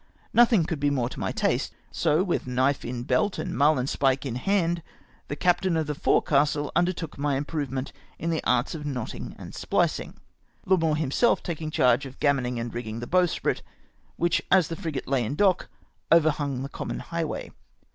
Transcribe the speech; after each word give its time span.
Nothing 0.33 0.63
could 0.63 0.79
be 0.79 0.89
more 0.89 1.09
to 1.09 1.19
my 1.19 1.31
taste; 1.31 1.75
so, 1.91 2.23
with 2.23 2.47
knife 2.47 2.83
in 2.83 3.03
belt 3.03 3.37
and 3.37 3.53
marhnspike 3.53 4.25
in 4.25 4.33
hand, 4.33 4.81
the 5.27 5.35
captain 5.35 5.77
of 5.77 5.85
the 5.85 5.93
forecastle 5.93 6.71
undertook 6.75 7.19
my 7.19 7.37
improvement 7.37 7.93
in 8.17 8.31
the 8.31 8.43
arts 8.43 8.73
of 8.73 8.83
knotting 8.83 9.35
and 9.37 9.53
sphcing; 9.53 10.15
Larmour 10.65 10.95
himself 10.97 11.43
takhig 11.43 11.71
charge 11.71 12.07
of 12.07 12.19
gammoning 12.19 12.59
and 12.59 12.73
rigging 12.73 12.99
the 12.99 13.05
bowsprit, 13.05 13.61
which, 14.15 14.41
as 14.49 14.69
the 14.69 14.75
frigate 14.75 15.07
lay 15.07 15.23
in 15.23 15.35
dock, 15.35 15.69
overhung 16.11 16.63
the 16.63 16.69
common 16.69 16.99
liighway. 17.11 17.51